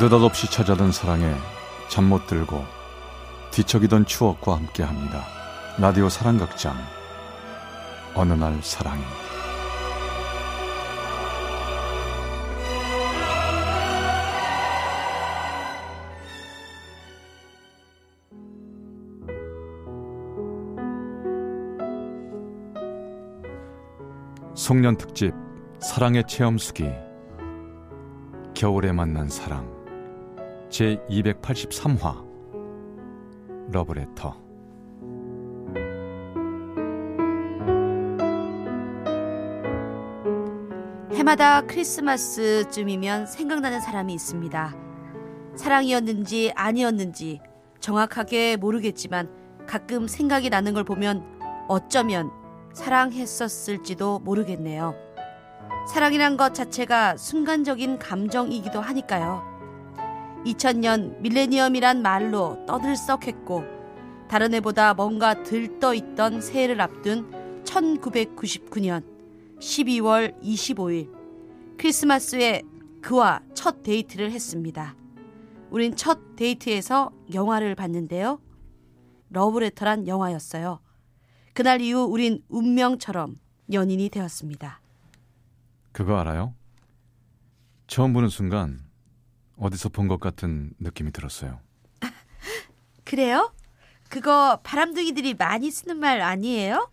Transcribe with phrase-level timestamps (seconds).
[0.00, 1.34] 느닷없이 찾아든 사랑에
[1.88, 2.64] 잠 못 들고
[3.50, 5.24] 뒤척이던 추억과 함께합니다.
[5.76, 6.76] 라디오 사랑극장.
[8.14, 9.02] 어느 날 사랑이
[24.54, 25.32] 송년 특집
[25.80, 26.88] 사랑의 체험수기.
[28.54, 29.77] 겨울에 만난 사랑
[30.70, 32.26] 제 283화
[33.72, 34.36] 러브레터
[41.14, 44.76] 해마다 크리스마스쯤이면 생각나는 사람이 있습니다.
[45.56, 47.40] 사랑이었는지 아니었는지
[47.80, 49.28] 정확하게 모르겠지만
[49.66, 51.24] 가끔 생각이 나는 걸 보면
[51.68, 52.30] 어쩌면
[52.74, 54.94] 사랑했었을지도 모르겠네요.
[55.88, 59.57] 사랑이란 것 자체가 순간적인 감정이기도 하니까요.
[60.44, 63.64] 2000년 밀레니엄이란 말로 떠들썩했고
[64.28, 69.02] 다른 해보다 뭔가 들떠 있던 새해를 앞둔 1999년
[69.58, 71.10] 12월 25일
[71.78, 72.62] 크리스마스에
[73.00, 74.96] 그와 첫 데이트를 했습니다.
[75.70, 78.40] 우린 첫 데이트에서 영화를 봤는데요.
[79.30, 80.80] 러브레터란 영화였어요.
[81.52, 83.36] 그날 이후 우린 운명처럼
[83.72, 84.80] 연인이 되었습니다.
[85.92, 86.54] 그거 알아요?
[87.86, 88.87] 처음 보는 순간
[89.58, 91.60] 어디서 본 것 같은 느낌이 들었어요.
[93.04, 93.52] 그래요?
[94.08, 96.90] 그거 바람둥이들이 많이 쓰는 말 아니에요?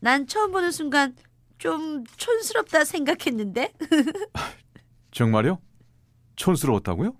[0.00, 1.14] 난 처음 보는 순간
[1.58, 3.72] 좀 촌스럽다 생각했는데.
[5.10, 5.58] 정말요?
[6.36, 7.16] 촌스러웠다고요?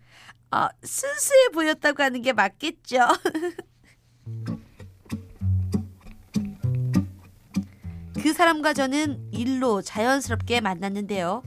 [0.51, 2.99] 아, 순수해 보였다고 하는 게 맞겠죠.
[8.23, 11.43] 그 사람과 저는 일로 자연스럽게 만났는데요.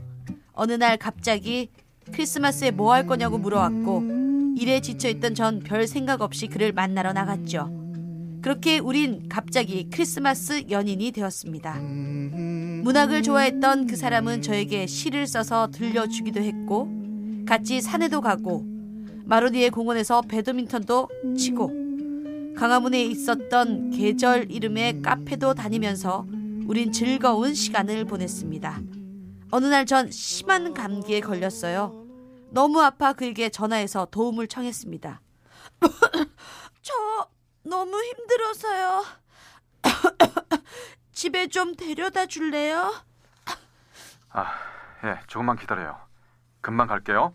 [0.52, 1.70] 어느 날 갑자기
[2.12, 7.70] 크리스마스에 뭐 할 거냐고 물어왔고 일에 지쳐있던 전 별 생각 없이 그를 만나러 나갔죠.
[8.42, 11.74] 그렇게 우린 갑자기 크리스마스 연인이 되었습니다.
[12.82, 16.88] 문학을 좋아했던 그 사람은 저에게 시를 써서 들려주기도 했고
[17.46, 18.64] 같이 산에도 가고
[19.26, 26.26] 마로디의 공원에서 배드민턴도 치고 강화문에 있었던 계절 이름의 카페도 다니면서
[26.66, 28.80] 우린 즐거운 시간을 보냈습니다.
[29.50, 32.06] 어느 날 전 심한 감기에 걸렸어요.
[32.50, 35.20] 너무 아파 그에게 전화해서 도움을 청했습니다.
[36.82, 36.92] 저
[37.62, 39.04] 너무 힘들어서요.
[41.12, 42.92] 집에 좀 데려다 줄래요?
[44.30, 44.46] 아,
[45.04, 45.96] 예, 조금만 기다려요.
[46.60, 47.34] 금방 갈게요.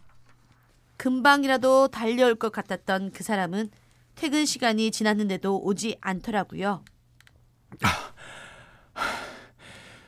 [0.97, 3.69] 금방이라도 달려올 것 같았던 그 사람은
[4.15, 6.83] 퇴근 시간이 지났는데도 오지 않더라고요.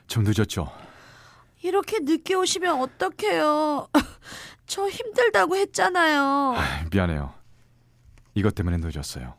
[0.07, 0.71] 좀 늦었죠?
[1.61, 3.87] 이렇게 늦게 오시면 어떡해요.
[4.67, 6.21] 저 힘들다고 했잖아요.
[6.57, 7.33] 아, 미안해요.
[8.35, 9.35] 이것 때문에 늦었어요.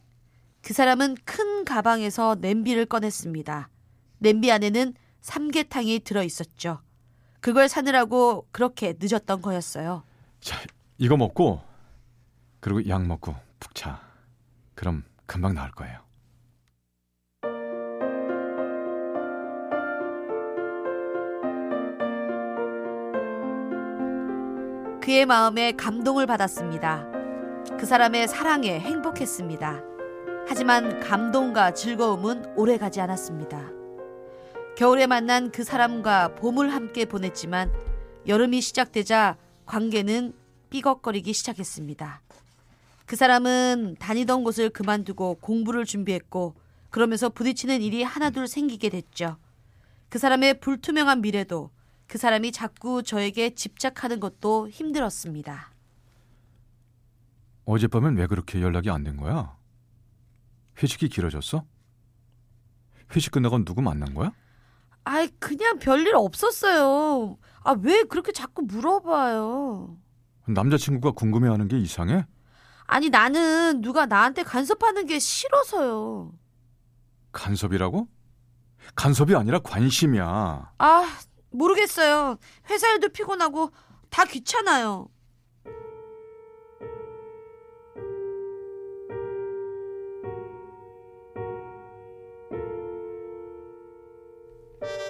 [0.62, 3.68] 그 사람은 큰 가방에서 냄비를 꺼냈습니다.
[4.18, 6.80] 냄비 안에는 삼계탕이 들어 있었죠.
[7.40, 10.02] 그걸 사느라고 그렇게 늦었던 거였어요.
[10.40, 10.58] 자,
[10.98, 11.62] 이거 먹고
[12.60, 14.00] 그리고 약 먹고 푹 자.
[14.74, 16.00] 그럼 금방 나을 거예요.
[25.08, 27.06] 그의 마음에 감동을 받았습니다.
[27.80, 29.82] 그 사람의 사랑에 행복했습니다.
[30.46, 33.70] 하지만 감동과 즐거움은 오래 가지 않았습니다.
[34.76, 37.72] 겨울에 만난 그 사람과 봄을 함께 보냈지만
[38.26, 40.34] 여름이 시작되자 관계는
[40.68, 42.20] 삐걱거리기 시작했습니다.
[43.06, 46.54] 그 사람은 다니던 곳을 그만두고 공부를 준비했고
[46.90, 49.38] 그러면서 부딪히는 일이 하나둘 생기게 됐죠.
[50.10, 51.70] 그 사람의 불투명한 미래도
[52.08, 55.70] 그 사람이 자꾸 저에게 집착하는 것도 힘들었습니다.
[57.66, 59.56] 어젯밤엔 왜 그렇게 연락이 안 된 거야?
[60.82, 61.64] 회식이 길어졌어?
[63.14, 64.32] 회식 끝나고 누구 만난 거야?
[65.04, 67.36] 아이 그냥 별일 없었어요.
[67.62, 69.96] 아 왜 그렇게 자꾸 물어봐요?
[70.46, 72.26] 남자친구가 궁금해하는 게 이상해?
[72.86, 76.32] 아니 나는 누가 나한테 간섭하는 게 싫어서요.
[77.32, 78.08] 간섭이라고?
[78.94, 80.72] 간섭이 아니라 관심이야.
[80.78, 81.18] 아
[81.50, 82.38] 모르겠어요.
[82.70, 83.70] 회사 일도 피곤하고
[84.10, 85.08] 다 귀찮아요.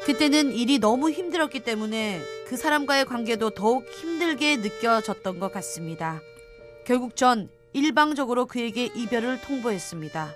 [0.04, 6.22] 그때는 일이 너무 힘들었기 때문에 그 사람과의 관계도 더욱 힘들게 느껴졌던 것 같습니다.
[6.86, 10.32] 결국 전 일방적으로 그에게 이별을 통보했습니다.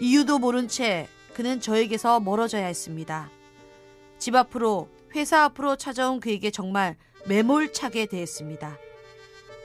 [0.00, 3.30] 이유도 모른 채 그는 저에게서 멀어져야 했습니다.
[4.18, 6.96] 집 앞으로 회사 앞으로 찾아온 그에게 정말
[7.26, 8.78] 매몰차게 대했습니다.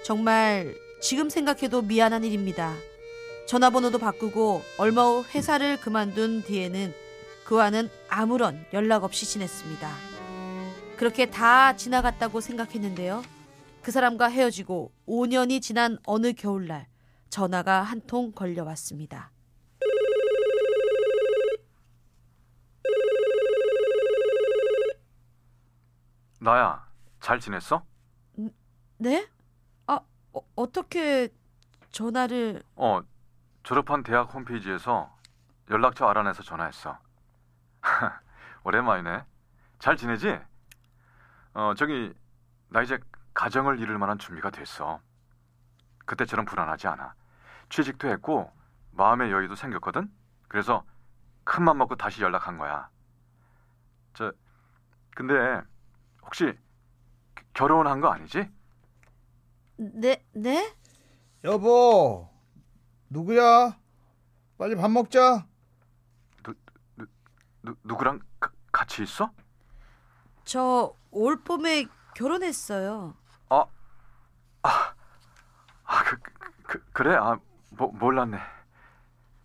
[0.03, 2.73] 정말 지금 생각해도 미안한 일입니다.
[3.47, 6.93] 전화번호도 바꾸고 얼마 후 회사를 그만둔 뒤에는
[7.45, 9.89] 그와는 아무런 연락 없이 지냈습니다.
[10.97, 13.23] 그렇게 다 지나갔다고 생각했는데요.
[13.83, 16.87] 그 사람과 헤어지고 5년이 지난 어느 겨울날
[17.29, 19.31] 전화가 한 통 걸려왔습니다.
[26.49, 26.85] 나야,
[27.21, 27.83] 잘 지냈어?
[28.97, 29.27] 네?
[29.87, 29.99] 아,
[30.31, 31.29] 어, 어떻게
[31.89, 33.01] 전화를 어,
[33.63, 35.11] 졸업한 대학 홈페이지에서
[35.71, 36.99] 연락처 알아내서 전화했어.
[38.63, 39.25] 오랜만이네.
[39.79, 40.39] 잘 지내지?
[41.55, 42.13] 어, 저기
[42.69, 42.99] 나 이제
[43.33, 45.01] 가정을 이룰 만한 준비가 됐어.
[46.05, 47.15] 그때처럼 불안하지 않아.
[47.69, 48.53] 취직도 했고
[48.91, 50.11] 마음의 여유도 생겼거든.
[50.47, 50.85] 그래서
[51.43, 52.87] 큰 맘 먹고 다시 연락한 거야.
[54.13, 54.31] 저
[55.15, 55.33] 근데
[56.25, 56.57] 혹시
[57.53, 58.49] 결혼한 거 아니지?
[59.77, 60.73] 네, 네?
[61.43, 62.29] 여보,
[63.09, 63.77] 누구야?
[64.57, 65.45] 빨리 밥 먹자.
[67.63, 69.31] 누, 누구랑 가- 같이 있어?
[70.43, 73.15] 저 올 봄에 결혼했어요.
[75.87, 77.15] 아, 그, 그, 그 그래?
[77.15, 77.37] 아,
[77.69, 78.39] 뭐, 몰랐네.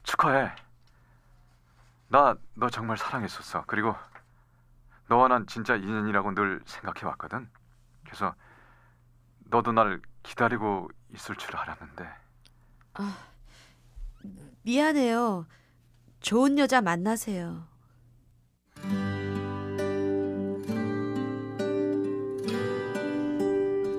[0.02, 0.52] 축하해.
[2.08, 3.64] 나 너 정말 사랑했었어.
[3.66, 3.94] 그리고
[5.10, 7.48] 너와 난 진짜 인연이라고 늘 생각해 왔거든.
[8.04, 8.32] 그래서
[9.50, 12.08] 너도 날 기다리고 있을 줄 알았는데.
[14.62, 15.46] 미안해요.
[16.20, 17.66] 좋은 여자 만나세요.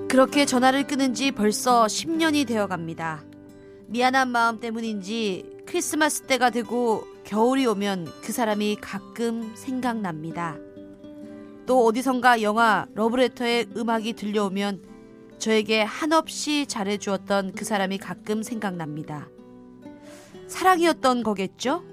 [0.10, 3.22] 그렇게 전화를 끊은 지 벌써 10년이 되어 갑니다.
[3.88, 10.56] 미안한 마음 때문인지 크리스마스 때가 되고 겨울이 오면 그 사람이 가끔 생각납니다.
[11.66, 14.84] 또 어디선가 영화 러브레터의 음악이 들려오면
[15.38, 19.28] 저에게 한없이 잘해주었던 그 사람이 가끔 생각납니다.
[20.48, 21.84] 사랑이었던 거겠죠?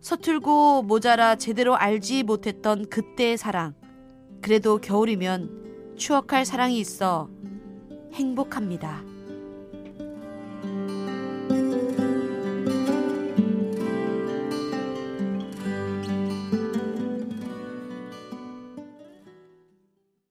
[0.00, 3.74] 서툴고 모자라 제대로 알지 못했던 그때의 사랑.
[4.40, 7.28] 그래도 겨울이면 추억할 사랑이 있어
[8.14, 9.02] 행복합니다.